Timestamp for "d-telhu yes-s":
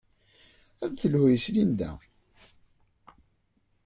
0.91-1.47